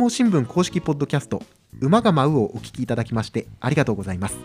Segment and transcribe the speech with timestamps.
[0.00, 1.42] 毛新聞公式ポッドキャスト
[1.78, 4.38] 馬が舞うをお聞きいただきましてありがとうございます。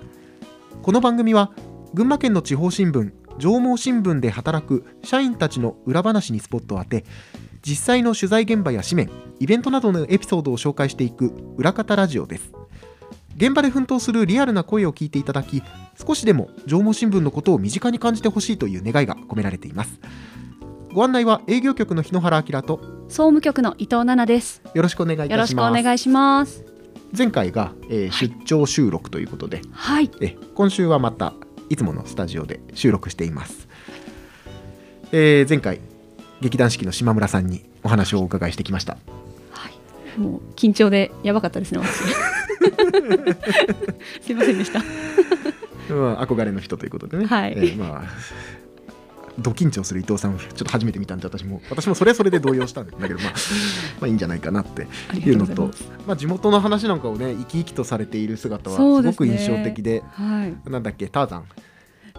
[0.83, 1.51] この番組は
[1.93, 7.05] 群馬県の地方新聞上毛新聞で働く社員たちの裏話にスポットを当て
[7.65, 12.51] 実際の取材現場や紙面イベントなどのエピソードを紹介していく裏方ラジオです。
[13.37, 15.63] 現場で奮闘するリアルな声を聞いていただき
[16.05, 20.01] 少しでも上毛新聞のことを身近に感じてほしいという願いが込められています。
[20.93, 24.61] ご案内は営業局の日野原明と総務局の伊藤奈々です。
[24.73, 25.31] よろしくお願いいたします。
[25.31, 26.65] よろしくお願いします。
[27.17, 30.11] 前回が、えー出張収録ということで、はい。
[30.21, 31.33] え今週はまた
[31.69, 33.67] いつものスタジオで収録しています、
[35.11, 35.79] えー前回
[36.41, 38.97] 劇団四季の島村さんにお話をお伺いしてきました。
[39.51, 40.19] はい。
[40.19, 42.03] もう緊張でやばかったですね私。
[44.21, 44.79] すいませんでした。
[45.89, 47.53] うん憧れの人ということでね、はい。
[47.55, 48.64] えーまあ
[49.39, 53.33] ド緊張する伊藤さんをちょっと初めて見たんで私も私もそれはそれで動揺したんだけど、まあ、
[54.01, 55.71] まあいいんじゃないかなっていうのと
[56.07, 60.69] まあ、地元の話なんかをね生き生きとされている姿はすごく印象的ではい。
[60.69, 61.45] なんだっけターザン。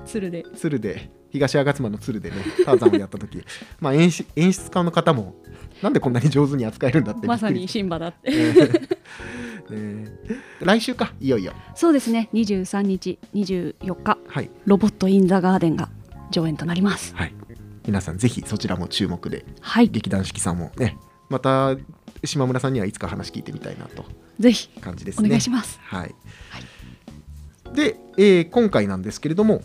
[0.04, 0.44] 鶴で。
[0.56, 1.10] 鶴で。
[1.32, 3.42] 東吾妻の鶴でねターザンをやった時。
[3.80, 5.34] まあ演出演出家の方も
[5.82, 8.18] なんでこんなに上手に扱えるんだってまさにシンバだって。
[8.26, 8.52] え
[9.70, 10.10] ーね。
[10.60, 11.52] 来週かいよいよ。
[11.74, 12.28] そうですね。
[12.32, 14.18] 23日24日。
[14.26, 15.88] はい、ロボット・イン・ザ・ガーデンが
[16.30, 17.14] 上演となります。
[17.14, 17.34] はい、
[17.86, 19.88] 皆さんぜひそちらも注目ではい。
[19.88, 20.96] 劇団四季さんもね
[21.28, 21.76] また
[22.24, 24.04] 島村さんにはいつか話聞いてみたいなと
[24.38, 25.28] ぜひお感じですね。
[25.28, 25.78] 願いします。
[25.82, 26.14] はい、
[27.72, 29.62] で、えー今回なんですけれども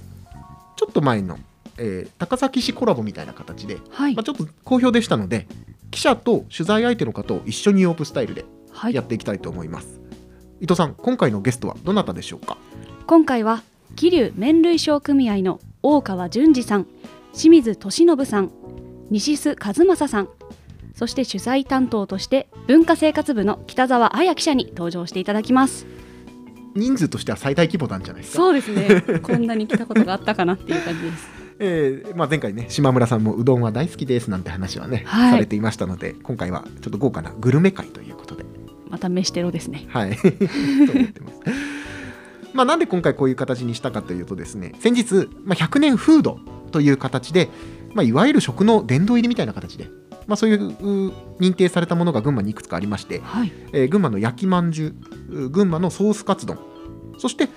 [0.76, 1.38] ちょっと前の、
[1.78, 4.16] えー高崎市コラボみたいな形で、はい。
[4.16, 5.48] まあ、ちょっと好評でしたので
[5.92, 8.94] 記者と取材相手の方を一緒に呼ぶスタイルではい。
[8.94, 10.00] やっていきたいと思います、
[10.60, 12.58] 伊藤さん今回のゲストはどなたでしょうか？
[13.08, 13.62] 今回は
[13.96, 16.88] 桐生麺類商組合の大川淳二さん
[17.34, 18.52] 清水俊信さん
[19.10, 20.30] 西須和正さん
[20.96, 25.86] そして取材担当として文化生活部の北澤彩記者に登場していただきます。
[26.76, 28.44] 人数としては最大規模なんじゃないですか？
[28.44, 29.20] そうですね。
[29.24, 31.28] こんなに来たことがあったかなっていう感じです。
[31.60, 35.32] えーまあ、前回ね島村さんもうどんは大好きですなんて話はね、はい。
[35.32, 38.46] されていましたので今回はちょっと豪華なグルメ会ということで。
[38.90, 39.86] また飯テロですね。
[39.90, 40.16] はい。
[40.22, 41.81] と思ってます
[42.54, 46.40] まあなんで今回こういう形にしたかというとですね先日、まあ、100年フード
[46.72, 47.50] という形で、
[47.94, 49.88] まあ、いわゆる食の殿堂入りみたいな形で、
[50.28, 50.70] まあ、そういう
[51.08, 53.52] う認定されたものが群馬にいくつかありまして、はい。
[53.74, 54.96] えー群馬の焼きまんじゅ
[55.30, 56.58] うう群馬のソースカツ丼
[57.18, 57.50] そして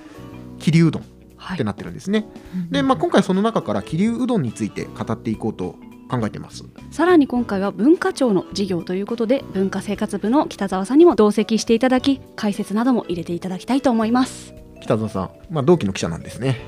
[0.58, 1.04] 桐生うどんっ
[1.36, 1.56] はい。
[1.58, 2.26] てなってるんですね、
[2.70, 5.76] で、まあ、今回その中から桐生うどんについて語っていこうと
[6.08, 6.64] 考えてます。
[6.90, 14.54] さらに今回は文化庁の事業ということで文化生活部の北澤さんにも同席していただき解説なども入れていただきたいと思います
[14.84, 16.60] 北澤さん、まあ、同期の記者なんですね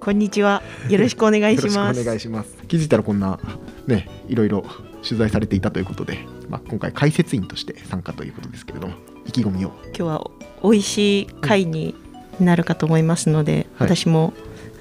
[0.00, 0.62] こんにちは。
[0.88, 2.04] よろしくお願いし よろしくおます。
[2.04, 3.38] 願いします気づいたらこんな
[3.86, 4.64] ねいろいろ
[5.06, 8.94] 取材されていたということで、まあ、今回解説員として参加ということですけれども
[9.26, 10.30] 意気込みを今日は
[10.64, 11.94] 美味しい会に
[12.40, 14.32] なるかと思いますので、はい私も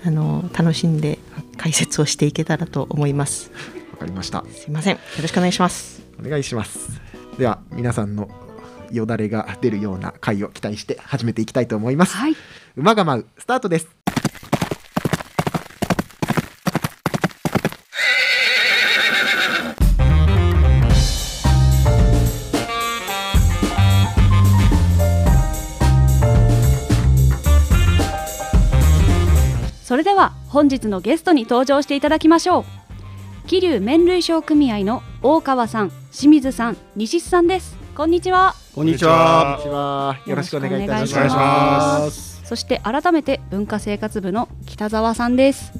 [0.05, 1.19] あの楽しんで
[1.57, 3.51] 解説をしていけたらと思います。
[3.91, 4.95] わかりましたすいません。
[4.95, 6.01] よろしくお願いします。
[6.25, 7.01] お願いします
[7.37, 8.29] では皆さんの
[8.91, 12.35] よだれが出るような回を期待して始めていきたいと思います、はい
[12.75, 13.87] 馬が舞うスタートです。
[29.83, 32.65] それでは本日のゲストに登場していただきましょう。
[33.47, 37.75] 桐生麺類商組合の大川さん清水さん西須さんです。
[37.95, 38.53] こんにちは。
[38.75, 39.55] こんにちは。
[39.57, 39.63] に。
[39.63, 40.15] ちは。
[40.27, 45.71] よろしくお願いいたしますそして改めて文化生活部の北澤さんです。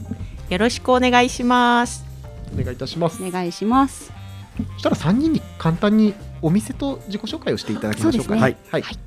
[0.52, 2.06] よろしくお願いします。
[2.54, 3.24] お願いいたします。
[3.24, 4.14] お願いします。
[4.74, 6.14] そしたら3人に簡単に
[6.44, 8.36] お店と自己紹介をしていただきましょうか。
[8.36, 8.42] ね。
[8.42, 8.82] はい、はい。
[8.84, 9.00] はい。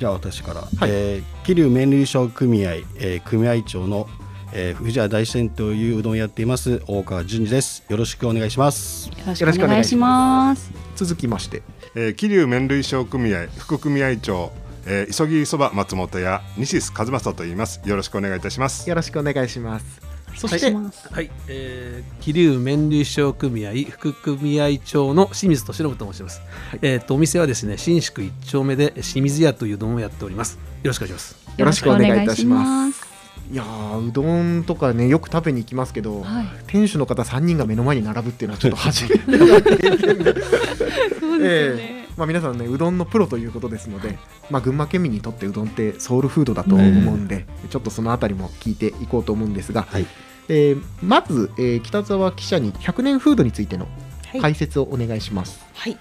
[0.00, 4.08] じゃあ私から、えー桐生麺類商組合、えー組合長の、
[4.52, 7.84] えー、藤原大山といううどんをやっています大川淳二です。
[7.88, 9.10] よろしくお願いします。
[9.10, 10.72] よろしくお願いします。
[10.96, 11.62] 続きまして。
[11.94, 14.50] えー、桐生麺類商組合副組合長、
[14.88, 17.80] えー、急ぎそば松本屋西須和正と言います。
[17.84, 18.88] よろしくお願いいたします。
[18.88, 20.00] よろしくお願いします。
[20.36, 20.92] そおして、願い。
[21.12, 26.40] はい、えー、桐生麺類商組合副組合長の清水俊信と申します。
[26.82, 30.54] えっ、とお店はですね新宿一丁目で清水屋といううどんをやっております。
[30.54, 31.58] よろしくお願いします。
[31.58, 33.06] よろしくお願いいたします。
[33.50, 36.46] いやーうどんとかねよく食べに行きますけど、はい。
[36.66, 39.24] 店主の方3人が目の前に並ぶっていうのはちょっと初めて。
[41.18, 44.18] そうですよね、まあ、皆さんねうどんのプロということですので、
[44.50, 50.06] まあ、群馬県民にとってうどんってソウルフードだと思うんで、ちょっとそのあたりも聞いていこうと思うんですが、はい。
[50.48, 53.86] えーまず、えー北澤記者に100年フードについての
[54.26, 54.40] はい。
[54.40, 55.60] 解説をお願いします。
[55.74, 55.98] はい。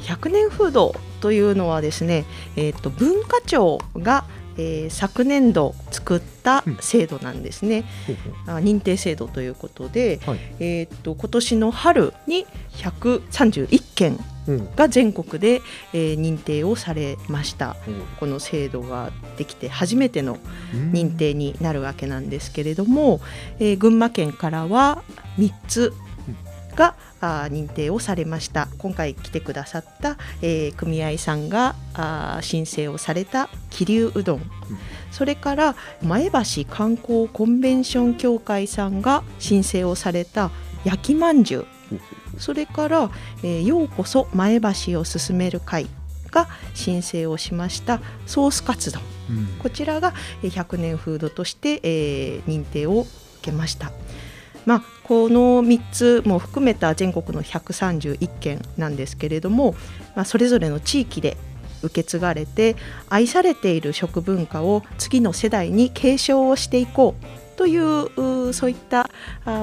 [0.00, 2.24] 100年フードというのはですね、
[2.56, 4.24] えー、と文化庁が、
[4.56, 8.16] えー昨年度作った制度なんですね、ほう
[8.46, 10.38] ほあ認定制度ということで、うはい。
[10.58, 14.29] えー、と今年の春に131件うん
[14.76, 15.60] が全国で、
[15.92, 17.74] えー認定をされました。
[17.74, 20.38] ほうこの制度ができて初めての
[20.74, 20.92] うん。
[20.92, 23.20] 認定になるわけなんですけれども、
[23.58, 25.02] えー群馬県からは
[25.38, 25.92] 3つ
[26.74, 28.68] があー認定をされました。
[28.78, 34.42] 今回来てくださった、えー組合さんがあー申請をされた桐生うどん、
[35.10, 40.50] それから前橋観光コンベンション協会さんが申請をされた
[40.84, 41.66] 焼きまんじゅう
[42.38, 43.10] それから、
[43.42, 45.86] えーようこそ前橋を進める会
[46.30, 53.10] が申請をしましたソースカツ丼うんこちらがえー100年フードとして、えー認定を受
[53.42, 53.92] けました。
[54.66, 59.74] まあ、この3つも含めた全国の131件なんですけれども、
[60.14, 61.38] まあ、それぞれの地域で
[61.82, 62.76] 受け継がれて
[63.08, 67.24] 愛されている食文化を次の世代に継承をしていこう
[67.60, 69.10] というそういった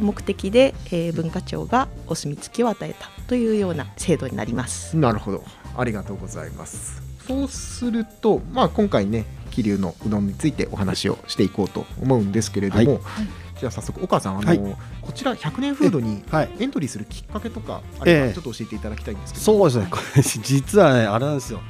[0.02, 4.96] 目的で、えー文化庁がお墨付きを与えたというような制度になります。
[4.96, 5.44] なるほど。
[5.76, 7.02] ありがとうございます。
[7.28, 13.28] そうすると、まあ、今回ね桐生のうどんについてお話をしていこうと思うんですけれども、はい。
[13.60, 14.60] じゃあ早速岡さんあの、はい。
[15.02, 16.50] こちら100年フードにはい。
[16.60, 18.34] エントリーするきっかけとかあればええ。
[18.34, 21.62] ちょっと教えていただきたいんですけど、そうですね、これ実はね、あれなんですよ、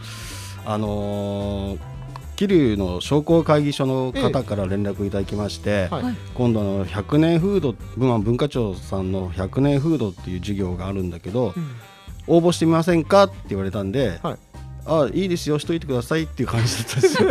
[0.66, 1.97] あのー
[2.38, 6.16] 桐生の商工会議所の方から連絡いただきまして、はい。
[6.36, 11.76] 今度あの100年フード文文化庁さんの100年フードっていう授業があるんだけど、うん。
[12.28, 14.38] 応募してみませんかって言われたんで、はい。
[14.86, 17.30] あいいですよしといてくださいっていう感じだったんですよ。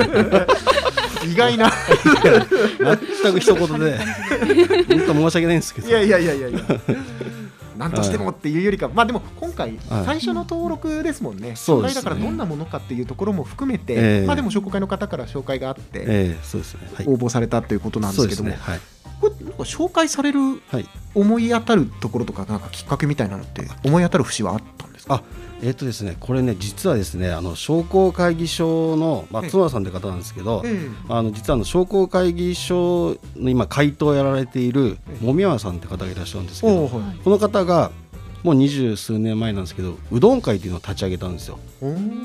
[1.32, 1.70] 意外な。
[3.22, 3.98] 全く一言で
[4.88, 5.88] 本当申し訳ないんですけど。
[5.88, 6.60] いやいやいやいやいや
[7.76, 10.04] なんとしてもっていうよりか、まあでも今回はい。
[10.04, 14.26] 最初の登録ですもんね、紹介だからどんなものかっていうところも含めて、ええ。
[14.26, 16.36] まあでも商工会の方から紹介があって、
[17.06, 18.52] 応募されたということなんですけども、
[19.20, 20.88] これなんか紹介されるはい。
[21.14, 24.85] 思い当たるところとかなんかきっかけみたいなのって思い当たる節はあった？
[24.85, 25.14] んですか？
[25.14, 25.22] あ
[25.62, 29.32] えっ、とですねこれね実はですねあの商工会議所のええ。
[29.42, 35.24] 松野さんって方なんですけど、えあの実はあの商工会議所の今回答をやられているええ。
[35.24, 37.16] もみやまさんって方がいらっしゃるんですえけど、はい。
[37.24, 37.90] この方が
[38.42, 41.58] もう二十数年前なんですけどうどん会っていうのを立ち上げたんですよ。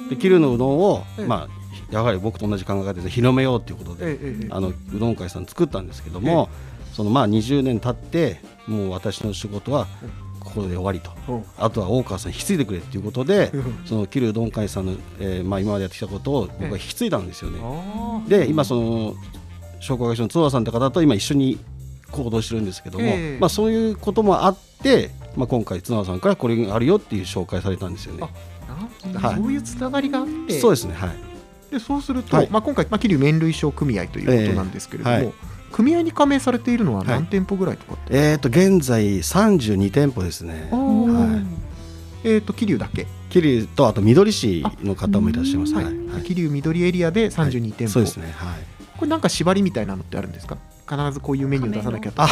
[0.09, 1.25] で桐生のうどんを、ええ。
[1.25, 1.61] まあ
[1.93, 6.47] やはり僕と同じ考え方で広めようということで、えあのうどん会さん作ったんですけども、
[6.93, 9.87] そのまあ20年経ってもう私の仕事は
[10.43, 11.11] ここで終わりと。
[11.27, 13.85] おーあとは大川さん引き継いでくれっていうことでうん。
[13.85, 17.59] その桐生うどん会さんの、えーまあ、今までやってきたことを僕は引き継いだんですよね。
[18.27, 19.15] で今その
[19.79, 21.59] 商工会所の津田さんって方と今一緒に
[22.11, 23.37] 行動してるんですけども、ええ。
[23.39, 28.27] まあ、そういうこともあって、まあ、今回津田さんからこれがあるよっていう紹介されたんですよね。
[29.15, 29.35] はい。
[29.37, 30.59] そういうつながりがあって。
[30.59, 31.09] そうですねはい。
[31.71, 32.49] でそうすると、はい。
[32.51, 35.33] まあ、今回、まあ、桐生麺類商組合ということなんですけれども、ええはい
[35.71, 37.07] 組合に加盟されているのははい。
[37.07, 40.69] 何店舗ぐらいとかって、えー、と現在32店舗ですね。
[40.71, 40.75] あ。
[40.75, 41.31] ー。
[41.33, 41.45] はい。
[42.23, 45.73] えー、と桐生だけ、桐生とあと緑市の方もいらっしゃいます。
[45.73, 45.85] はい。
[45.85, 45.93] はい。
[46.07, 46.23] はい。
[46.23, 48.31] 桐生緑エリアで32店舗、そうですね。
[48.35, 48.59] はい。
[48.97, 50.57] これなんか縛りみたいなのってあるんですか？
[50.87, 52.27] 必ずこういうメニュー出さなきゃとあ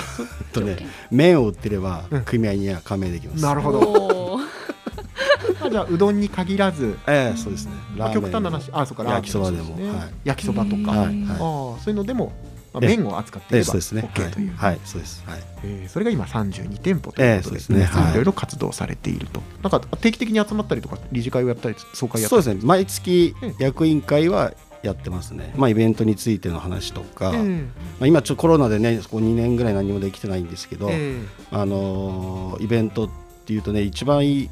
[0.52, 0.76] とね
[1.10, 2.22] 麺を売ってればうん。
[2.24, 3.42] 組合には加盟できます。
[3.44, 4.40] なるほど。
[5.72, 7.72] じゃあうどんに限らず、ええそうですね。
[7.98, 8.70] まあ極端な話。
[8.72, 9.76] あそうか焼きそばでも。
[9.76, 9.90] ね。
[9.90, 10.10] はい。
[10.26, 11.00] 焼きそばとか、はい。
[11.00, 11.14] あはい。
[11.14, 12.32] ーそういうのでも、
[12.74, 14.12] まあ、ええ麺を扱っていればええそうですね。
[14.14, 15.24] OK という、はい、はい、そうです。
[15.26, 15.40] はい。
[15.64, 17.84] えーそれが今32店舗ということで,、ええそうですね。
[17.84, 18.12] はい。
[18.12, 22.44] いろいろ活動されていると、なんか定期的に集まったりとか理事会をやったり総会やったり。
[22.44, 22.68] そうですね。
[22.68, 25.54] 毎月え役員会はやってますね。
[25.58, 27.64] まあイベントについての話とか、まえ。
[28.02, 31.20] あ今ちょコロナでね、こう2年ぐらい何もできてないんですけど、え
[31.52, 33.10] あのーイベントっ
[33.46, 34.50] ていうとね、一番いい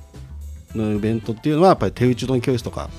[0.75, 2.89] のイベントっていうのはやっぱり手打ちうどん教室とか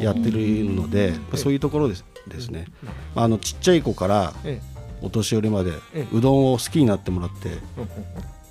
[0.00, 2.66] やってるので、そういうところですですね。
[3.14, 4.60] あのちっちゃい子からえ
[5.02, 6.16] お年寄りまでええ。
[6.16, 7.50] うどんを好きになってもらって、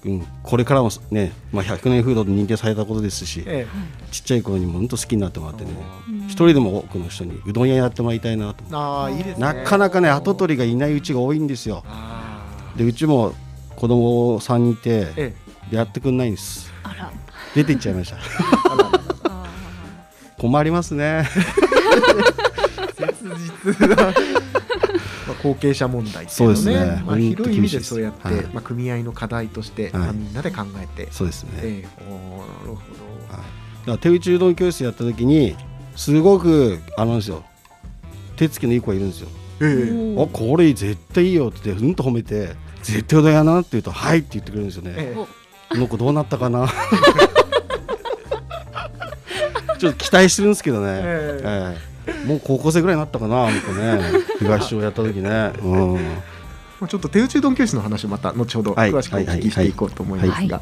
[0.05, 3.65] えうん、これからもね、まあ、100年フードで認定されたことですし、え
[4.11, 5.71] ちっちゃい頃にも本当好きになってもらってね。
[5.81, 9.39] あ一人でも多くの人にうどん屋やってもらいたいなと思あーいいですうね。
[9.39, 11.83] なかなかね後取りがいないうちが多いんですよ。
[11.87, 12.45] あ
[12.77, 13.33] でうちも
[13.75, 15.43] 子供さんいてーえ。
[15.71, 16.71] やってくんないんです。
[17.55, 18.17] 出て行っちゃいました。
[19.29, 19.45] あ
[20.37, 21.27] 困りますね
[23.35, 24.13] 実な まあ
[25.43, 27.03] 後継者問題っていうのそうですね。
[27.05, 29.93] まあ、広い意味でそうやって、はいまあ、組合の課題として、はい。
[29.93, 31.87] まあみんなで考えて、そうですね、ええ。
[32.09, 32.73] おーなるほど。
[32.75, 33.43] はい、だか
[33.87, 35.55] ら手打ちうどん教室やった時に
[35.95, 37.43] すごくあのですよ。
[38.35, 39.29] 手つきのいい子がいるんですよ。
[39.61, 39.67] ええ。
[39.67, 45.15] ーあこれ絶対いいよって言ってうんと褒めて絶対うどん屋なって言うとはいって言ってくれるんですよね、ええ。
[45.15, 45.27] こ
[45.77, 46.67] の子どうなったかな？
[49.79, 51.77] ちょっと期待してるんですけどね、ええ。
[51.77, 51.77] え
[52.25, 53.99] もう高校生ぐらいになったかな、本当ね、
[54.39, 60.61] 東小やった時ね、うん、ちょっと手打ちうどん教室の話をまた後ほどはい詳しくお聞きしていこうと思いますが、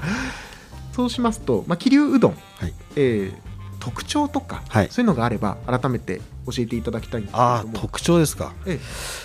[0.93, 2.73] そうしますと、まあ、桐生うどん、はい。
[2.95, 4.87] えー特徴とか、はい。
[4.91, 7.55] そういうのがあれば改めて教えていただきたいんですけれども。
[7.55, 8.53] ああ、特徴ですか。
[8.67, 8.79] え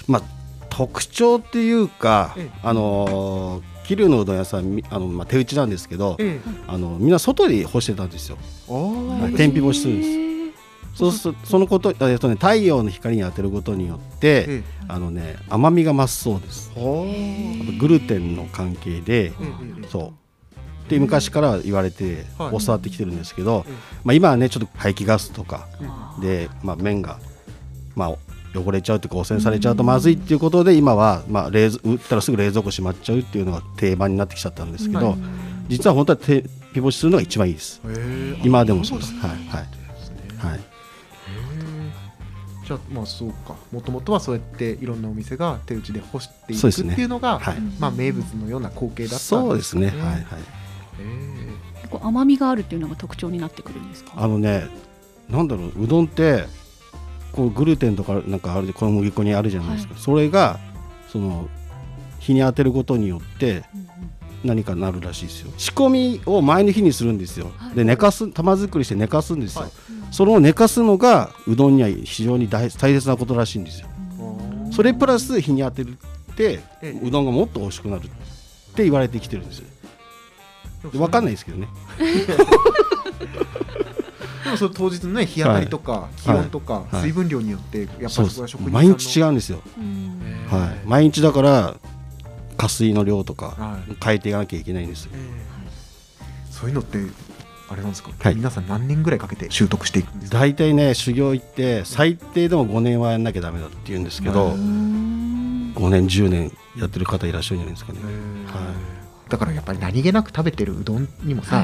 [0.09, 0.23] まあ、
[0.71, 6.41] 特徴っていうかええ、あのー、桐生のうどん屋さん、みあの、まあ、手打ちなんですけどえ。
[6.43, 6.51] え。
[6.67, 8.39] あの、みんな外に干してたんですよ。
[9.37, 10.26] 天日干しするんです。
[10.97, 16.73] そうするとそのこと、えっとね、太陽の光に当てることによって、えあのね、甘みが増すそうです。
[16.75, 19.33] グルテンの関係で、
[19.91, 20.89] そう。
[20.89, 22.65] で昔から言われてはい。
[22.65, 23.75] 教わってきてるんですけど、ええ
[24.05, 25.67] まあ、今はねちょっと排気ガスとか
[26.17, 26.21] うん。
[26.21, 27.19] で、まあ、麺が、
[27.95, 35.17] まあ、汚れちゃうというか汚染されちゃうとまずいっていうことで今は、まあ、冷蔵売ったらすぐ冷蔵庫閉まっちゃうっていうのが定番になってきちゃったんですけど、はい。
[35.69, 37.81] 実は本当は手日干しするのが一番いいです。
[38.45, 39.15] 今でもそうです。
[39.23, 40.17] あはいはいですね。
[40.39, 40.61] はい。
[42.67, 49.93] じゃあまあそうかもともとはそうやっていろんなお店が手打ちで干していくっていうのがはいまあ名物のような光景だったんそうですね。
[49.93, 50.23] ねはいはい。
[50.99, 54.13] へ結構甘みがあるっていうのが特徴になってくるんですか？
[54.17, 54.67] あのね、
[55.29, 56.47] なんだろう、うどんって、
[57.31, 59.95] こうグルテンとかなんかあるで小麦粉にあるじゃないですか。
[59.97, 60.59] それが
[61.09, 61.49] その
[62.19, 63.63] 日に当てることによって
[64.43, 65.53] 何かなるらしいですよ。
[65.57, 67.53] 仕込みを前の日にするんですよ。
[67.57, 69.63] はいで寝かす玉作りして寝かすんですよ。
[69.63, 69.71] はい
[70.11, 73.89] その寝かすのがうどんには非常に大大切なことらしいんですよ。
[74.69, 75.99] えそれプラス日に当てる
[76.33, 78.09] ってええうどんがもっと美味しくなるっ
[78.75, 79.67] て言われてきてるんですよ。
[80.93, 81.69] でわかんないですけどね。
[84.45, 89.61] でもその当日のね日当たりとか気温とかはい水分量によってやっぱりそこは職人毎日違うんですよ。
[89.77, 90.87] うんはい。
[90.87, 91.75] 毎日だから
[92.57, 95.11] 加水の量とかはい変えていかなきゃいけないんですよ。
[95.15, 95.47] ええ
[96.51, 96.99] そういうのって
[97.69, 98.35] あれなんですか、はい。
[98.37, 100.39] 皆さん何年ぐらいかけて習得していくんですか？
[100.39, 107.99] 大体ね修行行って最低でも5年はやんなきゃダメだって言うんですけど、ううん5年10年やってる方いらっしゃるんじゃないですかね。
[108.47, 108.73] は
[109.29, 111.63] だからやっぱり何気なく食べてるうどんにもさ、は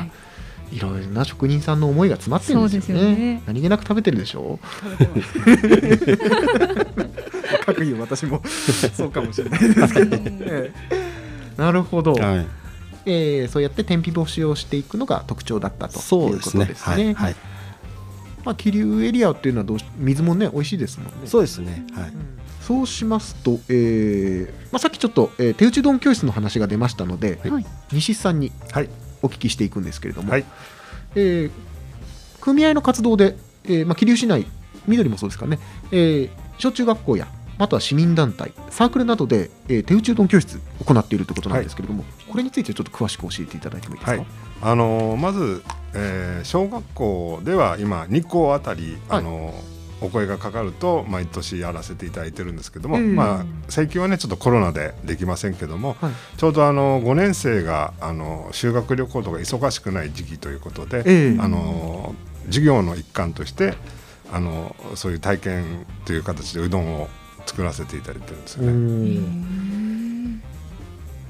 [0.73, 0.77] い。
[0.77, 3.03] い、ろいろな職人さんの思いが詰まってるんですよね。
[3.05, 3.43] よね。
[3.47, 4.59] 何気なく食べてるでしょ？
[7.65, 8.43] 各言う私も
[8.95, 11.61] そうかもしれないですけど、ええ。
[11.61, 12.47] なるほど、はい。
[13.07, 16.65] えーそうやって天日干しをしていくのが特徴だったということですね。
[16.67, 17.05] ですね。
[17.05, 17.15] はい。
[17.15, 17.37] はい。
[18.45, 21.13] まあ、気流エリアっていうのはどうし水もね美味しいですもんね。
[21.27, 21.85] そうですね。
[21.93, 22.09] はい。
[22.09, 28.89] うんそうしますと、えーまあ、さっきちょっと、えー手打ち丼教室の話が出ましたので、はい西さんにはい
[29.21, 30.45] お聞きしていくんですけれども、はい
[31.17, 31.51] えー
[32.41, 34.47] 組合の活動で、えーまあ、桐生市内
[34.87, 35.59] 緑もそうですかね、
[35.91, 37.27] えー小中学校や
[37.59, 44.27] あとは市民団体サークルなどで、えー手打ちうどん教室を行っているということなんですけれども、これについてちょっと詳しく教えていただいてもいいですか、はい。
[44.63, 45.63] あのーまず、
[45.95, 49.19] えー小学校では今2校あたり、はい。
[49.19, 49.73] あのー
[50.05, 56.13] お声がかかると毎年やらせていただいてるんですけども、ええまあ、最近はねちょっとコロナでできませんけども、はい。
[56.37, 61.39] ちょうどあの5年生があの修学旅行とか忙しくない時期ということで、ええ。
[61.39, 62.17] あの
[62.47, 63.75] 授業の一環として
[64.33, 67.09] あのそういう体験という形でうどんを
[67.47, 68.69] 作らせていただいてるんですよね。
[68.69, 70.43] うん。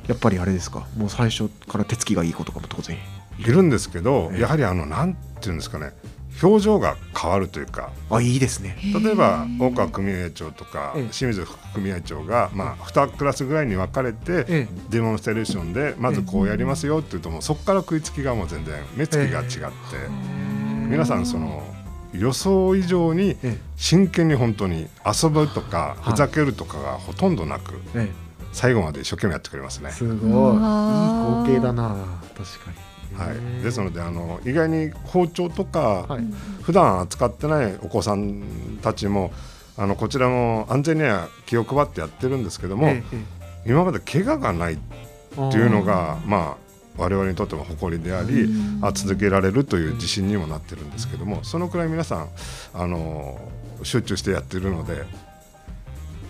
[0.09, 0.87] やっぱりあれですか？
[0.97, 2.97] もう最初から手つきがいい子とかも当然
[3.39, 4.41] いるんですけど、ええ。
[4.41, 5.93] やはりあのなんていうんですかね
[6.43, 7.93] 表情が変わるというか。
[8.11, 8.77] あいいですね。
[9.03, 11.03] 例えば大川組合長とかええ。
[11.13, 19.53] 清水副組合長が、まあ、2クラスぐらいに分かれてえデモンストレーションでまずこうやりますよって言うともうそこから食いつきがもう全然目つきが違って。
[20.89, 21.63] 皆さんその
[22.13, 26.13] 予想以上にえ真剣に本当に遊ぶとかはい。
[26.13, 28.11] ふざけるとかがほとんどなくえ
[28.53, 29.91] 最後まで一生懸命やってくれますね。
[29.91, 30.11] すごい。
[30.13, 31.97] いい光景だな
[32.37, 32.93] 確かに。
[33.15, 36.25] はい、ですのであの意外に包丁とか、はい。
[36.63, 39.33] 普段扱ってないお子さんたちも
[39.77, 44.79] あのこちらも安全には気を配ってやってるんですけども、えええ今まで怪我がないっ
[45.37, 48.49] えていうのがまあ我々にとっても誇りであり、
[48.83, 52.29] あ続けられるという自信にもなってるんですけどもそのくらい皆さん
[52.75, 53.41] あの
[53.83, 55.05] 集中してやってるので、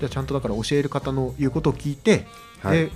[0.00, 2.26] じゃあちゃんとだから教える方の言うことを聞いて、
[2.62, 2.78] はい。
[2.78, 2.90] で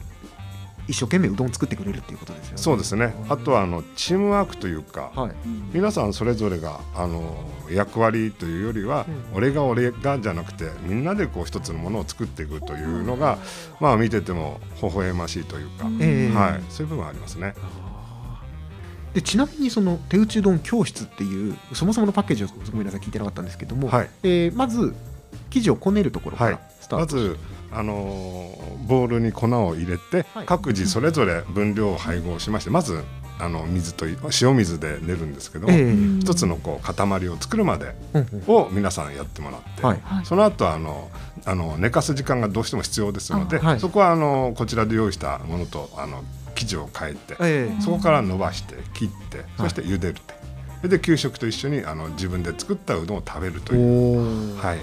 [0.88, 2.58] 一生懸命うどん作ってくれるっていうことですよね。
[2.58, 3.14] そうですね。
[3.28, 5.32] あとはあのチームワークというか、はい、
[5.72, 7.36] 皆さんそれぞれがあの
[7.70, 9.36] 役割というよりは、うん。
[9.36, 13.38] 俺が俺がじゃなくてみんなでこう一つのものを作っていくというのが、
[13.80, 16.34] まあ見てても微笑ましいというか、ええ。
[16.34, 17.54] はい、そういう部分はありますね。
[19.14, 24.10] でちなみにその手打ちうどん教室っていうそもそものパッケージをごめんなさい聞いてなかったんですけども、はい。
[24.22, 24.94] えーまず
[25.50, 26.60] 生地をこねるところからはい。
[26.80, 27.36] スタート、まず
[27.72, 30.46] あのーボウルに粉を入れて、はい。
[30.46, 33.02] 各自それぞれ分量を配合しましてまず
[33.40, 36.20] あの水とい塩水で練るんですけども、ええ。
[36.20, 37.94] 一つのこう塊を作るまで
[38.46, 40.00] を皆さんやってもらって、はい。
[40.04, 40.24] はい。
[40.24, 41.10] その後あの
[41.44, 43.80] あの寝かす時間がどうしても必要ですので、あはい。
[43.80, 46.22] そこはあのこちらで用意したものとあの
[46.54, 47.82] 生地を変えて、ええ。
[47.82, 50.34] そこから伸ばして切ってそして茹でるって、
[50.78, 54.78] それで給食と一緒にあの自分で作ったうどんを食べるという、はい、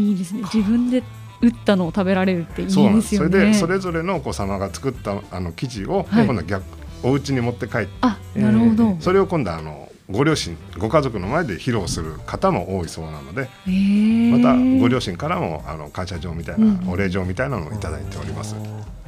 [0.00, 0.42] いいですね。
[0.42, 1.02] 自分で
[1.40, 2.88] 打ったのを食べられるっていいですよね。
[2.88, 3.16] そうなんです。
[3.16, 6.24] それでそれぞれのお子様が作ったあの生地を、はい。
[6.24, 6.64] 今度は逆
[7.02, 7.88] お家に持って帰って。
[8.00, 14.38] あなるほど、それを今度はあのご両親ご家族の前で披露する方も多いそうなのでえー。
[14.38, 16.88] またご両親からもあの感謝状みたいな、うん。
[16.88, 18.56] お礼状みたいなのをいただいております。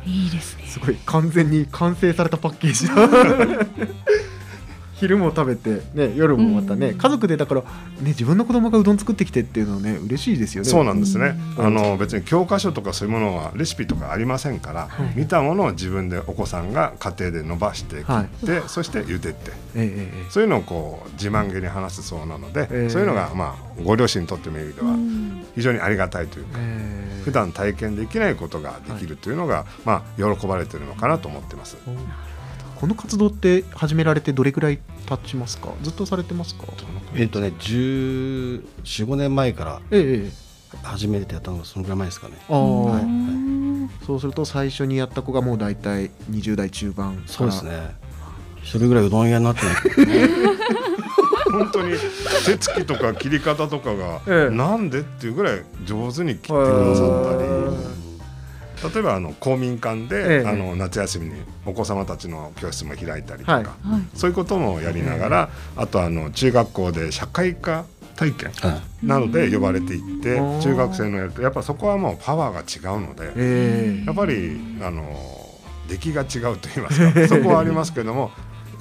[0.06, 0.64] いいですね。
[0.66, 2.94] すごい完全に完成されたパッケージだ
[4.98, 6.98] 昼も食べて、ね、夜もまたね、うん。
[6.98, 7.68] 家族でだから、ね、
[8.00, 10.68] 自分の子供がうどん作ってきてっていうのはね嬉しいですよね。
[10.68, 11.66] そうなんですね、うん。
[11.66, 15.12] あの別に教科書とかそういうものはレシピとかありませんから、はい。
[15.14, 18.12] 見たものを自分でお子さんが家庭で伸ばして切
[18.44, 19.52] って、そして茹でて。
[19.74, 24.96] えそういうのをこう自慢げに話すそうなので、ええそういうのが、まあ、ご両親にとってみるでは
[25.54, 27.22] 非常にありがたいというか、ええ。
[27.24, 31.76] 普段体験できないことができるというのが、まあ、喜ばれてるのかなと思ってます。
[32.78, 35.72] この活動って始められてどれくらい経ちますか？
[35.82, 36.64] ずっとされてますか？
[37.16, 39.80] えっとね14、15年前から
[40.84, 42.34] 初めてやったのがそのぐらい前ですかね。
[42.48, 43.04] ああ、はい
[44.06, 47.28] そうすると最初にやった子がもう大体20代中盤から。
[47.28, 47.96] そうですね。
[48.62, 50.28] 一人ぐらいうどん屋になってない
[51.50, 51.96] 本当に。
[52.46, 54.54] 手つきとか切り方とかが、ええ。
[54.54, 57.97] なんでっていうぐらい上手に切ってくださったり。
[58.82, 60.46] 例えばあの公民館で、ええ。
[60.46, 61.34] あの夏休みに
[61.66, 63.64] お子様たちの教室も開いたりとか、はい。
[63.64, 63.72] はい。
[64.14, 67.84] そういうこともやりながら、あとあの中学校で社会科
[68.16, 70.60] 体験はなどで呼ばれていって、うん。
[70.60, 74.04] 中学生のやるとやっぱそこはもうパワーが違うので、ええ。
[74.06, 75.48] やっぱりあの
[75.88, 78.30] 出来が違うと言いますかそこはありますけども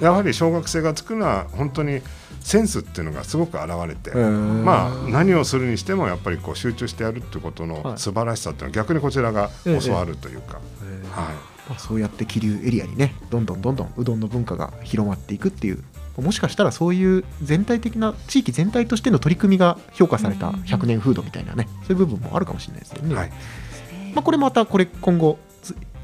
[0.00, 2.00] やはり小学生が作るのは本当に
[2.48, 7.98] センスっていうのがすごく現れて、まあ何をするにしてもやっぱりこう集中してやるっていうことのはい。
[7.98, 9.80] 素晴らしさっていうのは逆にこちらがええ。
[9.84, 11.06] 教わるというか、ええ。
[11.10, 11.34] はい。
[11.68, 15.84] まあそうやって桐生エリアにねどんどんどんどんうどんの文化が広まっていくっていう
[16.16, 23.14] もしかしたらそういう全体的な地域全体としての取り組みが評価された100年風土みたいなねそういう部分もあるかもしれないですよね。
[23.14, 23.30] はい。
[24.14, 25.47] まあ、これまたこれ今後つ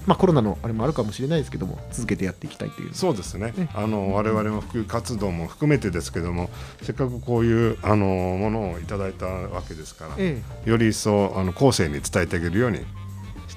[0.06, 2.94] まあ、コロナのあれもあるかもしれないですけども続けてやっていきたいという。
[2.94, 3.52] そうですね。
[3.56, 3.68] ね。
[3.74, 6.50] あの我々の普及活動も含めてですけども、
[6.82, 12.80] せっかくこういうあのものをいただいたわけですから、えより一層あの後世に伝えていけるように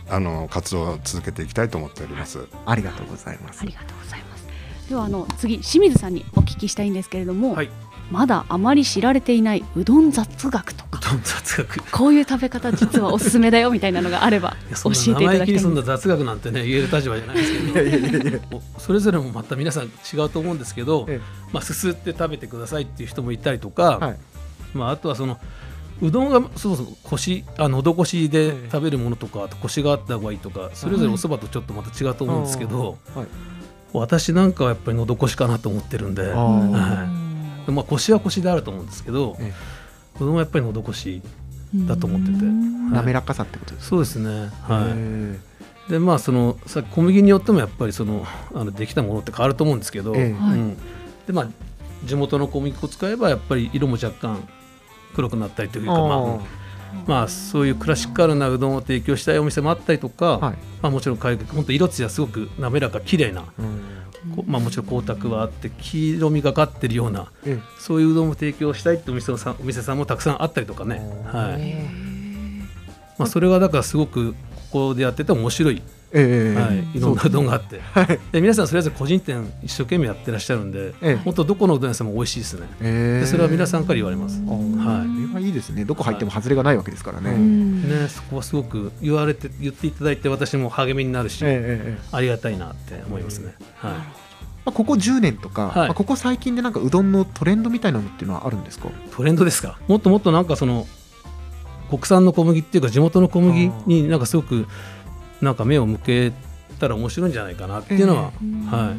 [0.10, 2.40] あの活動を続けていきたいと思っております。
[2.40, 3.62] えありがとうございます。
[3.62, 4.48] ありがとうございます。
[4.90, 7.70] ではあの次清水さんにお聞きしたいんですけれども、はい
[8.12, 11.00] まだあまり知られていないうどん雑学とか。
[11.10, 11.91] どん雑学。
[11.91, 17.72] こういう食べ方実はおすすめだよみたいなのがあれば教えていただきたいんな雑学なんてね言える立場じゃないですけど。
[17.72, 18.30] いやいやいや。
[18.30, 21.20] いやおそれぞれもまた皆さん違うと思うんですけど、え
[21.52, 24.17] まあ、すすって食べてくださいっていう人もいたりとか、はい。
[24.74, 25.38] まあ、あとはその
[26.02, 33.28] うどんがそもそも腰あ喉越しで食べるものとかあと腰があった方がいいとかそれぞれお蕎麦とちょっとまた違うと思うんですけど、はい。
[33.93, 36.34] 私なんかはやっぱり喉越しかなと思ってるんで、
[37.71, 39.53] まあ、腰は腰であると思うんですけど、え
[40.15, 41.21] うどんはやっぱり喉越し
[41.75, 42.86] だと思ってて、うん。
[42.86, 42.91] はい。
[42.93, 44.30] 滑らかさってことですそうですね、
[44.63, 44.93] はい。
[44.95, 45.39] え。
[45.89, 50.34] でまあそのさ小麦によってもやっぱりそのあのできたものって変わると思うんですけど、ええ。
[50.34, 50.60] はい。
[50.60, 50.77] うん、
[51.25, 51.47] でまあ
[52.03, 54.47] 地元の小麦粉を使えばやっぱり色も若干
[55.15, 56.39] 黒くなったりというかまあ
[57.08, 60.56] まあそういうクラシカルなうどんを提供したいお店もあったりとか、はい。
[60.82, 63.45] まあ、もちろん海外本当色艶すごく滑らか綺麗な、うん。
[63.45, 63.63] こう
[64.46, 72.08] まあ、もちろん光沢はあって黄色みがかってるようなえそういううどんを提供したいってお店さんお店さんもたくさんあったりとかね、はい。
[73.18, 75.82] まあ、それはだからすごくここでやってて面白い、
[76.13, 76.56] え
[76.93, 77.82] い、いろんなうどんがあって。
[77.82, 78.20] はい。
[78.32, 81.15] で皆さんそれぞれ個人店一生懸命やってらっしゃるんで、ええ。
[81.17, 82.67] 本当どこのうどん屋さんも美味しいですね。
[82.82, 83.20] ええ。
[83.22, 85.28] でそれは皆さんから言われます、あはー。
[85.28, 85.50] それはい。
[85.50, 85.86] いですね。
[85.86, 87.89] どこ入っても外れがないわけですからね、いうん。
[87.89, 91.60] ね、そこはすごく言われて言っていただいて私も励みになるし、ええええ
[91.91, 92.08] ええ。
[92.12, 93.91] ありがたいなって思いますね、はい。
[93.91, 94.02] ま
[94.65, 95.76] あ、ここ10年とか、はい。
[95.76, 98.89] まあ、ここ最近でなんかうどんのトレンドみたいなのっていうのはあるんですか？
[99.12, 99.78] トレンドですか？
[99.88, 100.88] もっともっとなんかその
[101.89, 104.67] 国産の小麦っていうか地元の小麦になんかすごく
[105.41, 106.32] なんか目を向け
[106.80, 108.95] たら面白いんじゃないかなっていうのは、は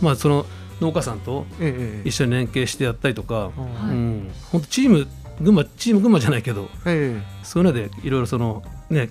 [0.00, 0.04] い。
[0.04, 0.46] まあその
[0.80, 2.02] 農家さんとええ。
[2.04, 5.06] え一緒に連携してやったりとか、えうん、本当チーム
[5.40, 7.44] 群馬チーム群馬じゃないけどええ。
[7.44, 9.10] そういうのでいろいろそのね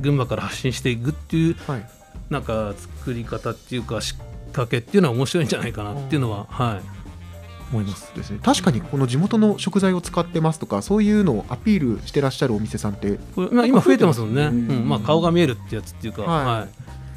[0.00, 1.90] 群馬から発信していくっていうえはい。
[2.30, 4.14] なんか作り方っていうか仕
[4.48, 7.03] 掛けっていうのは面白いんじゃないかなっていうのは、はい
[7.70, 8.12] 思います。
[8.14, 14.88] ですね、確かにこの地元の食材を使ってますとかそういうのをアピールしてらっしゃるお店さんってまあ、今増えてますもんね、うんうん。
[14.88, 16.60] まあ、顔が見えるってやつっていうか、はい。
[16.60, 16.68] はい。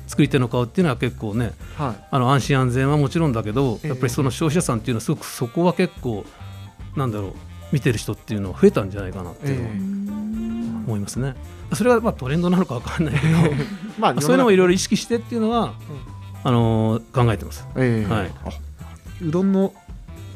[0.07, 2.05] 作り手の顔っていうのは結構ねはい。
[2.11, 3.89] あの安心安全はもちろんだけど、ええ。
[3.89, 6.25] やっぱりその消費者さんっていうのはすごくそこは結構
[6.95, 7.33] なんだろう
[7.71, 9.97] 見てる人っていうのは増えたんじゃないかなっていうのはえ
[10.87, 11.35] 思いますね。
[11.73, 13.37] それはまあトレンドなのかわかんないけど
[13.99, 15.73] まあ そういうのをいろいろろ意識してっていうのは、
[16.43, 17.67] あのー考えてます。
[17.75, 18.11] ええ。
[18.11, 18.31] はい。
[18.45, 18.49] あ
[19.21, 19.73] うどんの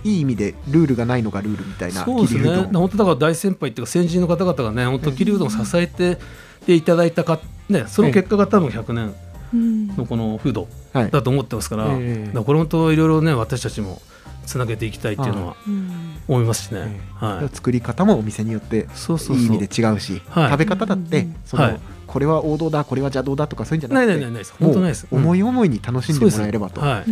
[0.03, 2.55] いい意味でルールがないのがルールみたいなそうですね。
[2.73, 6.17] 本当だから大先輩っていうか先人の方々がね本当桐生うどんを支えて
[6.65, 9.13] でいただいたか、ね、その結果が多分100年
[9.53, 9.87] うん。
[9.95, 11.11] のこの風土はい。
[11.11, 12.25] だと思ってますから,、ええ。
[12.27, 14.01] だからこれ本当いろいろね私たちも
[14.45, 15.91] つなげていきたいっていうのはうん。
[16.27, 17.25] 思いますしね、ええ。
[17.25, 19.37] はい、作り方もお店によってそうそうそう。
[19.37, 20.51] いい意味で違うしはい。
[20.51, 21.79] 食べ方だってそのはい。
[22.07, 24.39] これは王道だこれは邪道だとかそういうんじゃなくてないないないない。
[24.39, 25.07] です本当ないです。
[25.09, 26.81] もう思いい思いに楽しんでもらえればと。
[26.81, 27.05] はい、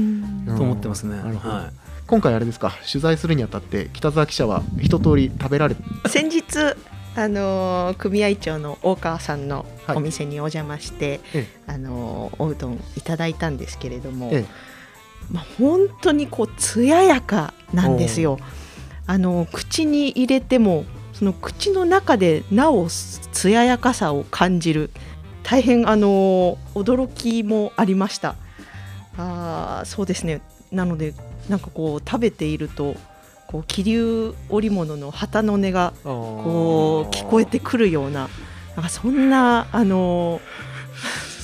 [0.58, 1.56] と思ってますね、なるほど。
[1.56, 1.70] は
[2.10, 5.76] 今回あれですか取材するにあたって北澤記者は一通り食べられ
[6.08, 6.44] 先日
[7.16, 9.98] あのー組合長の大川さんのはい。
[9.98, 14.46] お店にお邪魔して、えあのーおうどんいただいたんですけれども、え
[15.32, 18.40] まあ、本当にこう艶やかなんですよ。
[19.06, 24.90] あのー口に入れてもその口の中でなお艶やかさを感じる。
[25.44, 28.36] 大変あのー驚きもありました。
[29.18, 30.42] あーそうですね。
[30.72, 31.14] なので
[31.50, 32.96] なんかこう食べていると
[33.48, 38.30] こう気流織物の旗の音がこう聞こえてくるような
[38.76, 40.40] なんかそんなあの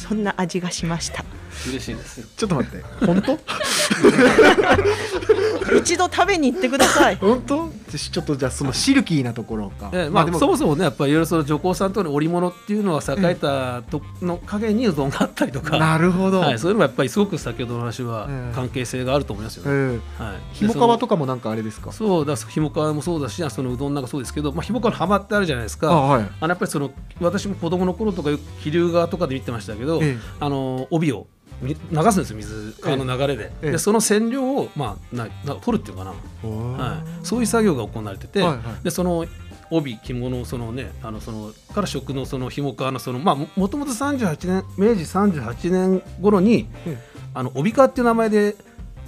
[0.08, 1.26] そんな味がしました
[1.70, 2.28] 嬉しいです。
[2.36, 2.84] ちょっと待って。
[3.06, 3.38] 本当？
[5.78, 7.16] 一度食べに行ってください。
[7.16, 7.70] 本当？
[7.98, 18.56] ちょっとじゃあそのシルキーなところか、ええまあでもそもそもねやっぱりいろいろその女工さんとの織物っていうのは栄えたとの陰にうどんがあったりとか、なるほど、はい、そういうのがやっぱりすごく先ほどの話はええ。
[18.56, 20.00] 関係性があると思いますよえね。
[20.20, 21.92] えはい、ひもかわとかかもなんかあれですか？
[21.92, 25.90] そうだひもかわもそうだしそのうどんなんかそうですけど、まあ、ひもかわの浜ってあるじゃないですか。
[25.92, 26.22] あはい。
[26.42, 31.26] あのやっぱりその私も子供の頃とかよく気流側とかで見てましたけど、えあの帯をみ
[31.62, 31.76] 流
[32.12, 33.72] すんですよ水川の流れで,、ええ。
[33.72, 36.14] でその染料を、まあ、なな取るっていうかな、
[36.44, 38.84] えはい、そういう作業が行われてて、はいはい。
[38.84, 39.26] でその
[39.72, 46.98] 帯着物そのねあのそのから食のその紐川のそのまあももともと38年明治38年頃に、え。
[47.36, 48.56] あの帯川っていう名前で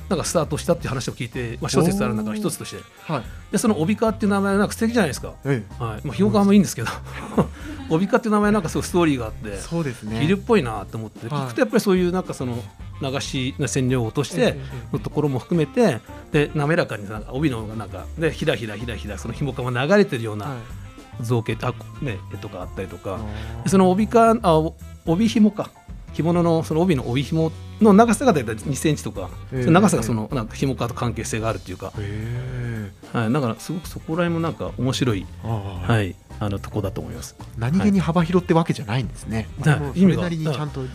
[0.09, 2.81] なんかスタートしたっていう話を聞いて、まあ、諸説ある中の一つとして。
[3.03, 3.23] はい。
[3.51, 6.07] でその帯川っていう名前なんか素敵じゃないですか、えはい。
[6.07, 6.89] まあ、紐川もいいんですけど。
[7.89, 10.19] 帯川っていう名前なんかすごいストーリーがあってえそうですね。
[10.21, 11.43] 昼っぽいなと思って、はい。
[11.43, 12.63] 聞くとやっぱりそういうなんかその
[13.01, 14.57] 流しの染料を落として
[14.91, 15.99] のところも含めて
[16.31, 20.57] で滑らかになんか帯のなんかでひらひらひらひらその紐かも流れてるようなはい。
[21.21, 23.19] 造形あね絵とかあったりとか。
[23.65, 25.71] その帯かあお帯紐か
[26.13, 32.01] 着物のその帯の帯紐の長さが大体2センチとか、ええその長さがそのなんか紐かと関係性があるっていうか、ー。
[32.01, 37.35] へはい、だからすごくそこら辺もなんか面白い、えはいはい、あのとこだと思います。
[37.57, 39.99] 何気に幅広ってわけじゃないんですね、はい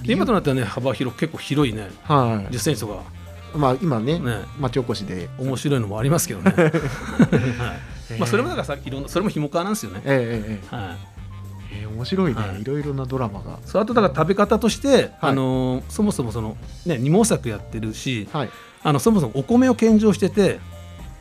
[0.05, 2.95] 今となってはね幅広結構広いねは10センチとか。
[2.95, 3.23] い
[3.59, 4.39] まあ今ねね。
[4.59, 5.29] 町おこしで。
[5.39, 6.51] 面白いのもありますけどね。
[6.57, 8.19] はい。
[8.19, 10.01] まあそれもだからさいろんなそれも紐川なんですよね。
[10.05, 10.77] ええええ。
[10.77, 10.97] はい。
[11.73, 12.61] ええ面白いね、はい。
[12.61, 13.59] い、ろいろなドラマが。
[13.65, 16.57] そうあとだから食べ方として、あのーそもそもその
[16.87, 18.51] ね二毛作やってるし、はい。
[18.83, 20.61] あのそもそもお米を献上してて、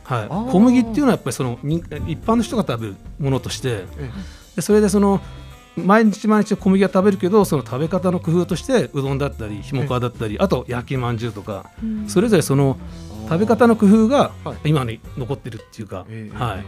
[0.04, 0.28] はい。
[0.52, 4.10] 小麦っていうのはやっぱりそのみ一般の人が食べるものとして、え
[4.58, 5.22] でそれでその
[5.78, 11.70] 毎日毎日小麦は食べるけどその食べ方の工夫としてうどんだったりひもかわだったりあと焼きまんじゅうとか
[12.08, 12.78] それぞれその
[13.26, 14.70] え食べ方の工夫がはい。
[14.70, 16.38] 今に残ってるっていうか、ええ。
[16.38, 16.66] はい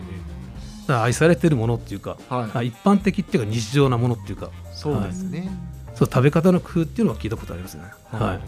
[0.88, 2.50] 愛されてるものっていうか、えはい。
[2.50, 4.50] はい一般的っていうか日常なものっていうか。
[4.74, 5.50] そうですね、
[5.96, 7.84] そう食べ方の工夫っていうのは聞いたことありますね。
[8.12, 8.40] はい。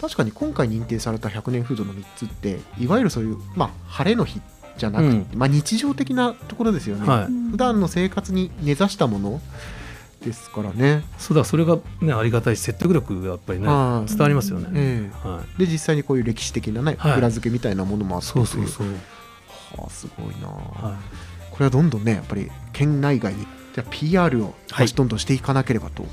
[0.00, 4.40] 確かに今回認定された100年フードの3つっていわゆるそういう、まあ、晴れの日
[4.78, 7.50] じゃなくて、まあ、日常的なところですよね、はい。
[7.50, 9.40] 普段の生活に根ざしたもの
[10.24, 14.68] ですからね、そうだそれがねありがたいし説得力がやっぱりねはい伝わりますよね。
[14.74, 17.18] えはえで実際にこういう歴史的なね、はい。
[17.18, 18.86] 裏付けみたいなものもあい、ってそうそうそう。
[19.76, 20.98] はあ、すごいな、は
[21.50, 24.88] これはどんどんねやっぱり県内外にじゃあ PR をはい。
[24.88, 26.04] どんどんしていかなければと、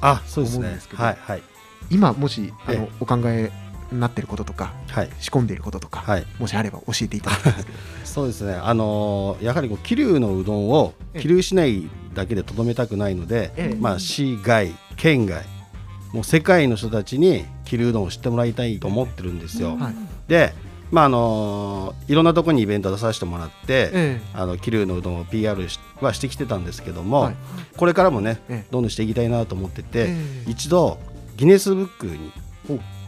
[0.00, 1.42] あそうですね思うんですけどはいはい。
[1.90, 2.90] 今もしあのええ。
[3.00, 3.52] お考え
[3.92, 5.10] になっていることとかはい。
[5.20, 6.26] 仕込んでいることとか、はい。
[6.38, 7.54] もしあれば教えていただきたい
[8.04, 8.54] そうですね。
[8.54, 11.20] あのーやはりこう桐生のうどんをええ。
[11.22, 13.76] 桐生市内だけでとどめたくないので、ええ。
[13.78, 15.44] まあ、市外県外
[16.12, 19.76] もう世界の人たちに桐生うどんを知ってもらいたいと思ってるんですよ。
[19.76, 19.94] はい。
[20.28, 20.54] で
[20.90, 27.34] まああのーいろんなところにイベント出させてもらって、えあの桐生のうどんを PR しはしてきてたんですけども、はい。
[27.76, 28.66] これからもねええ。
[28.70, 30.06] どんどんしていきたいなと思ってて、え
[30.46, 30.50] え。
[30.50, 30.98] 一度
[31.36, 32.30] ギネスブックに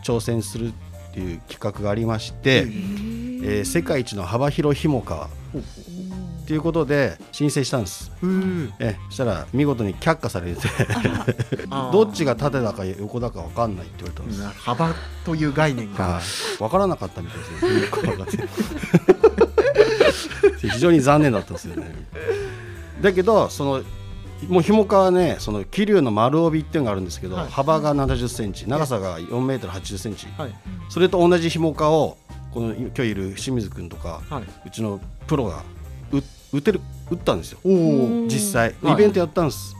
[0.02, 0.86] 挑戦するって
[1.16, 5.30] っていう企画がありまして、えー世界一の幅広ひもか
[6.46, 8.12] ということで申請したんです。
[8.22, 8.72] うん。
[8.78, 10.60] えそしたら見事に却下されて。
[11.92, 14.60] どっちが縦だか横だか分かんないって言われたんです。
[14.60, 16.04] 幅という概念が。
[16.04, 17.50] はい、分からなかったみたいです
[18.22, 18.28] ね。
[20.70, 21.94] 非常に残念だったんですよね。
[23.02, 23.82] だけどその
[24.48, 27.48] もうひもかはねその桐生の丸帯っていうのがあるんですけど、はい。
[27.50, 30.54] 幅が70センチ長さが4メートル80センチ、はい。
[30.88, 32.18] それと同じひもかを
[32.52, 34.42] この今日いる清水君とか、はい。
[34.66, 35.62] うちのプロがう
[36.52, 36.80] 打てる
[37.10, 37.58] 打ったんですよ。
[38.28, 38.74] 実際。
[38.82, 38.94] はい。
[38.94, 39.76] イベントやったんです、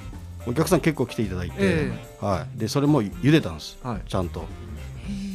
[0.47, 4.09] お客さん結構来ていただいて、えはい、でそれも茹でたんです、はい。
[4.09, 4.45] ちゃんと。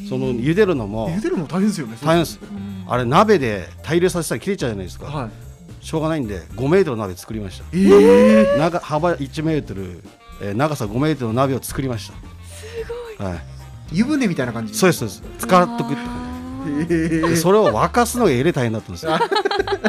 [0.10, 1.10] その茹でるのも。
[1.10, 1.98] 茹でるの大変ですよね。
[2.04, 2.40] 大変です。
[2.88, 5.86] あれ鍋で大量させたら切れちゃうじゃないですか、はい。
[5.86, 7.66] しょうがないんで5メートルの鍋作りました。
[7.74, 10.04] ええ長幅1メートル、
[10.42, 12.14] えー長さ5メートルの鍋を作りました。
[12.14, 12.66] す
[13.18, 13.42] ごい、はい、
[13.94, 15.24] 湯船みたいな感じそうですそうです。
[15.40, 16.28] 使っとくって感じ。
[16.28, 16.31] え
[16.88, 19.18] でそれを沸かすのがえれ大変だったんですよ。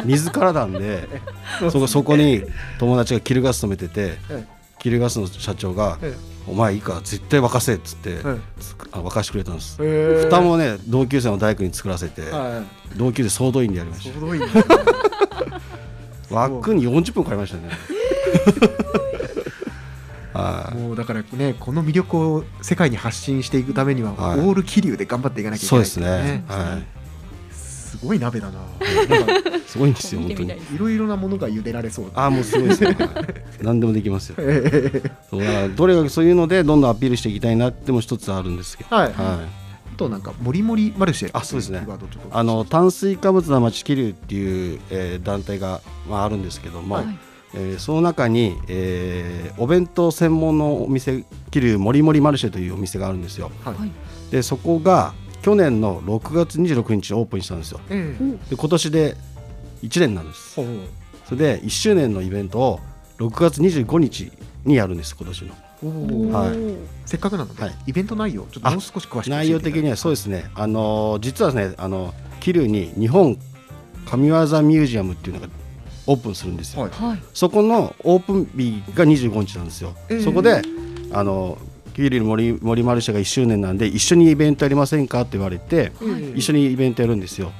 [0.05, 1.07] 水からなんで
[1.71, 2.43] そこそこに
[2.79, 4.45] 友達がキルガス止めててえ
[4.79, 6.13] キルガスの社長がえ
[6.45, 8.17] 「お前いいか絶対沸かせ」っつって、
[8.91, 12.61] 沸かしてくれたんです、え蓋もね同級生の大工に作らせて、は
[12.97, 14.63] 同級生総動員でやりましょうどいいなた
[16.35, 17.69] 枠に40分かかりましたね
[20.43, 20.77] はい。
[20.77, 24.39] もうだからねこの魅力を世界に発信していくためには、はい。
[24.39, 26.43] オール桐生で頑張っていかなきゃいけないそうですね。
[26.47, 26.79] は
[27.51, 28.59] すごい鍋だな。
[29.67, 30.49] すごいんですよ本当に。
[30.51, 32.05] いろいろなものが茹でられそう。
[32.13, 33.07] だああもうすごいですよ、はい。
[33.61, 34.35] 何でもできますよ。
[34.39, 38.95] ええそうだからどれがそういうのでどんどんアピールしていきたいなっても一つあるんですけど。
[38.95, 39.13] はい、はい。
[39.17, 39.47] あ
[39.95, 41.85] となんかもりもりマルシェあそうですね。
[42.31, 47.17] あの炭水化物の町桐生っていう、えー団体が、まあ、あるんですけども、はい
[47.55, 53.51] えーその中に、えーお弁当専門のお店桐生もりもりマルシェというお店があるんですよ。
[53.63, 53.75] はい。
[53.75, 53.91] はい。
[54.31, 55.13] でそこが
[55.43, 57.79] 去年の6月26日オープンしたんですよ。
[57.89, 59.15] ええで今年で
[59.83, 60.55] 1年なんです。
[60.55, 60.65] ほう
[61.25, 62.79] それで1周年のイベントを
[63.19, 64.31] 6月25日
[64.65, 65.53] にやるんです今年の。
[65.83, 65.87] お
[66.29, 66.57] おはい。
[67.05, 67.75] せっかくなので、はい。
[67.87, 70.49] イベント内容ちょっともう少し詳しく内容的にはそうですね。
[70.55, 73.37] あのー実はねあの桐生に日本
[74.09, 75.47] 神業ミュージアムっていうのが
[76.07, 76.91] オープンするんですよ、はい。
[76.91, 77.19] はい。
[77.33, 80.23] そこのオープン日が25日なんですよ、えー。
[80.23, 80.61] そこで
[81.11, 81.57] あの
[81.93, 87.51] 桐生森森マルシェが1周年なんで一緒にイベントやりませんかって言われてええ一緒にイベントやるんですよ。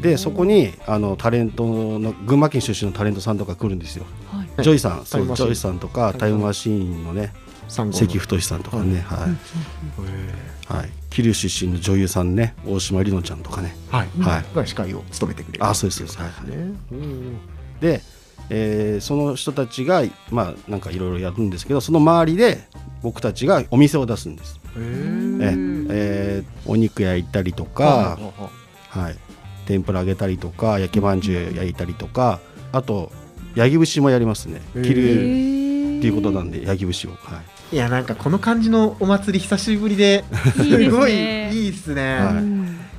[0.00, 4.62] でそこにあのタレントの群馬県出身のタレントさんとか来るんですよ、はい。
[4.62, 5.46] ジョイさんそうタイムマシーン。
[5.46, 7.04] ジョイさんとかタイムマシーン。
[7.04, 7.32] のね
[7.68, 9.30] 関太さんとかね、はい
[10.68, 13.76] はい、桐生出身の女優さんね大島里乃ちゃんとかね。
[13.88, 14.44] はい、はい。
[14.54, 15.64] が司会を務めてくれる。
[15.64, 17.80] あそうですそうです、はい。
[17.80, 18.02] で、
[18.50, 22.64] えーその人たちがまあなんかいろいろやるんですけどその周りで
[23.02, 28.18] 僕たちがお店を出すんです、へえーえーお肉焼いたりとはか、
[28.92, 29.16] あはい、
[29.66, 32.40] 天ぷら揚げたりとか焼きまんじゅう焼いたりとか
[32.72, 33.12] あと
[33.54, 34.60] 焼き節もやりますね。
[34.74, 37.20] 桐生っっていうことなんで焼き節を、はい。
[37.20, 40.24] あいやなんかこの感じのお祭り久しぶりで
[40.54, 41.16] すごいい
[41.66, 42.18] いっすね、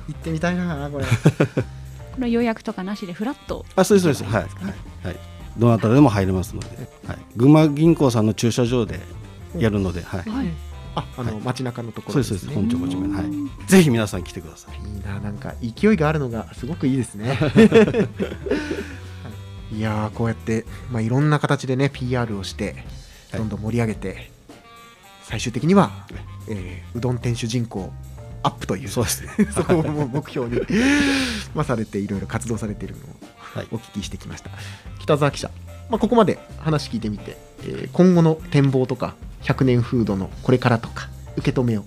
[0.08, 1.04] 行ってみたいなこれ。
[2.18, 4.34] これ予約とかなしでフラットあそうですそうです。
[4.34, 5.16] はい、はいはい、
[5.56, 6.68] どなたでも入れますので、
[7.06, 9.00] はい、群馬銀行さんの駐車場で
[9.56, 10.48] やるので、はい、はい。
[10.96, 11.42] ああの、はい。
[11.42, 12.54] 街中のとこそうですそうです。
[12.54, 13.24] 本庁こちらはい。
[13.68, 14.74] ぜひ皆さん来てください。
[14.88, 17.38] いいななんか勢いがあるのがすごくいいですね。
[19.72, 22.84] いやーこうやって、まあ、いろんな形でね PR をして
[23.30, 23.38] はい。
[23.38, 24.32] どんどん盛り上げて、
[25.28, 25.90] 最終的には、
[26.48, 27.92] えーうどん店主人口
[28.42, 29.30] アップというそうですね。
[29.54, 30.62] そこを目標に、
[31.54, 33.06] まあ、されていろいろ活動されているのを
[33.38, 33.68] はい。
[33.70, 34.50] お聞きしてきました、
[35.00, 35.50] 北澤記者、
[35.90, 41.84] まあ、ここまで話聞いてみて、えー今後の展望とか100年フードのこれからとか受け止めを。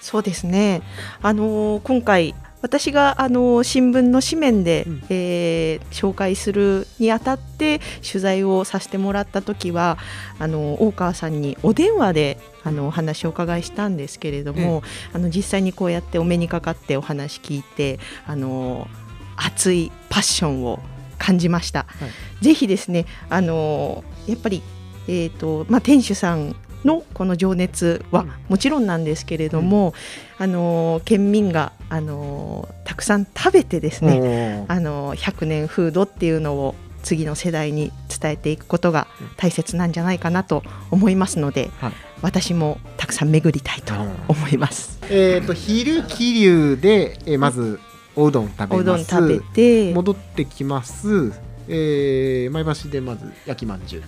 [0.00, 0.82] そうですね。
[1.22, 5.02] あのー今回私があのー新聞の紙面で、うん。
[5.08, 9.98] えー紹介するにあたって取材をさせてもらった時は
[10.38, 18.88] あのー大川さんにお電話であのお話をお伺いしたんですけれども、あの実際にこうやってお目にかかってお話聞いてあのー
[19.36, 20.80] 熱いパッションを
[21.18, 21.86] 感じました。
[21.88, 22.06] は
[22.40, 22.44] い。
[22.44, 24.62] ぜひですねあのーやっぱり
[25.08, 29.94] えーとまあ、店主さんのこの情熱はうんもちろんなんですけれども、
[30.38, 41.92] あのー県民が、あのーたくさん食べてですね、ねあのー100年フードっていうのを次の世代に伝えていくことが大切なんじゃないかなと思いますので、はい。
[42.22, 43.94] 私もたくさん巡りたいと
[44.28, 44.98] 思います。
[45.08, 47.80] えー、と昼桐生で、えーまず
[48.16, 48.74] おうどん食べます。
[48.74, 51.32] おうどん食べて戻ってきます、
[51.68, 54.02] えー前橋でまず焼きまんじゅう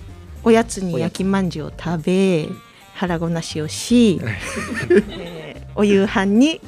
[0.45, 2.49] おやつに焼きまんじゅうを食べ
[2.95, 6.61] 腹ごなしをし、え ーお夕飯に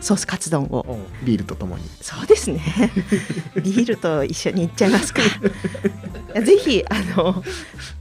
[0.00, 0.98] ソースカツ丼を。
[1.24, 1.84] ビールとともに。
[2.00, 2.60] そうですね。
[3.62, 5.22] ビールと一緒にいっちゃいますか。
[6.40, 7.44] ぜひあの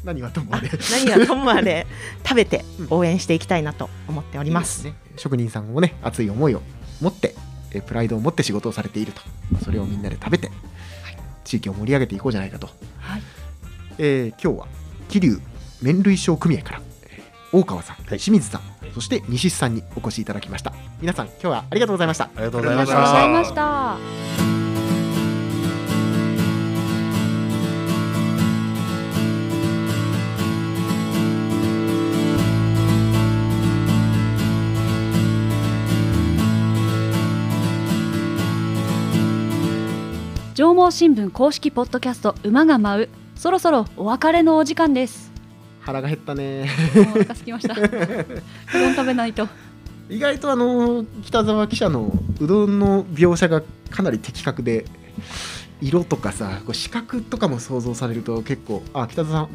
[0.04, 0.70] 何はともあれ。
[0.92, 1.86] 何はともあれ
[2.24, 4.86] 食べて応援していきたいなと思っております。
[4.86, 6.62] ね、職人さんもね熱い思いを
[7.02, 7.36] 持って
[7.72, 9.22] えプライドを持って仕事をされていると。
[9.64, 10.54] それをみんなで食べて、は
[11.12, 13.22] い、地域を盛り上げていこうじゃないかと、はい
[14.02, 14.68] えー、今日は
[15.10, 15.42] 桐生
[15.82, 16.82] 麺類商組合から
[17.52, 18.62] 大川さん、はい、清水さん
[18.94, 20.74] そして西さんにお越しいただきました。
[21.02, 22.26] 皆さん今日はありがとうございました。
[22.26, 23.98] ありがとうございました。
[40.56, 43.10] 上毛新聞公式ポッドキャスト馬が舞う
[43.40, 45.32] そろそろお別れのお時間です。
[45.80, 46.70] 腹が減ったね。
[47.16, 47.74] お腹すきました。
[47.74, 49.48] うどん食べないと。
[50.10, 54.84] 意外とあの北沢記者のうどんの描写がかなり的確で
[55.82, 59.48] 色とかさこう視覚とかも想像されると結構あ北田さんお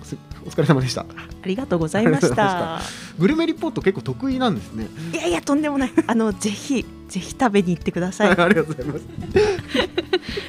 [0.49, 1.03] 疲れ様でした。
[1.03, 2.81] ありがとうございました。
[3.19, 4.89] グルメリポート結構得意なんですね。
[5.13, 5.93] いやいやとんでもない。
[6.07, 8.29] あのぜひぜひ食べに行ってください。
[8.39, 9.05] ありがとうございます。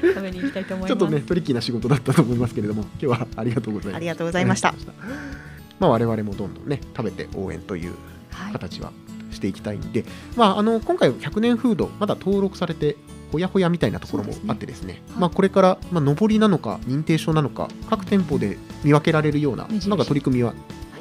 [0.01, 4.73] 食べに行きたいと思いますちょっとねトリッキーな仕事だったと思いますけれども今日はありがとうございますありがとうございました。
[5.79, 7.93] まあ我々もどんどんね食べて応援という
[8.53, 8.91] 形は
[9.31, 12.95] していきたいんで、はい、まああの今回100年フードまだ登録されて
[13.35, 20.53] ほやほやみたいなところもあってですね、すねまあ、これから、まあ、上りなのか認定証なのか各店舗で見分けられるようななんか取り組みは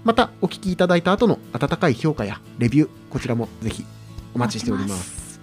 [0.05, 3.83] またお聞きいただいた後の温かい評価やレビューこちらもぜひ
[4.33, 5.41] お待ちしております。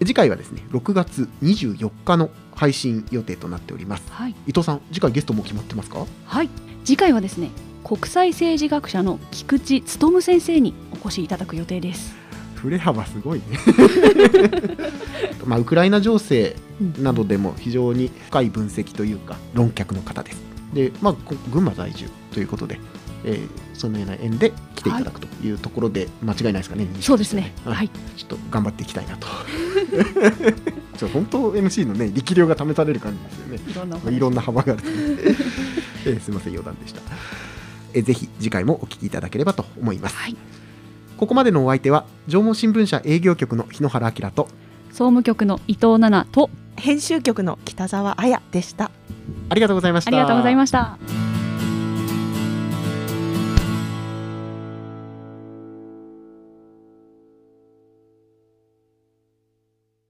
[0.00, 6.04] 次回はですね6月24日の配信予定となっております、はい、伊藤さん次回ゲストも決まってますか？
[6.26, 6.50] はい。
[6.84, 7.48] 次回はですね
[7.84, 12.19] 国際政治学者の菊池勉先生にお越しいただく予定です
[12.60, 13.44] 振れ幅すごいね。
[15.46, 16.56] まあウクライナ情勢
[16.98, 20.42] などでも非常に深い分析というか論客の方です。
[20.74, 21.16] でまあ
[21.50, 22.78] 群馬在住ということで、
[23.24, 27.52] えー、そのような縁で来ていただくというところで間違いないですかね、 そうですね。
[27.64, 27.88] はい。
[28.16, 29.26] ちょっと頑張っていきたいなと。
[30.98, 34.14] ちょ本当 MC のね力量が試される感じですよね。
[34.14, 34.82] いろんな幅がある、
[36.04, 37.00] えー、すみません余談でした。
[37.92, 40.36] えぜひ次回もお聞きいただければと思います、はい
[41.20, 44.48] ここまでのお相手は縄文新聞社営業局の日野原明と
[44.88, 48.90] 総務局の伊藤奈々と編集局の北澤彩でした。
[49.50, 50.08] ありがとうございました。
[50.08, 51.29] ありがとうございました